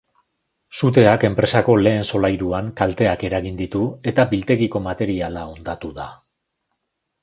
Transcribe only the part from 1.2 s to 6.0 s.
enpresako lehen solairuan kalteak eragin ditu eta biltegiko materiala hondatu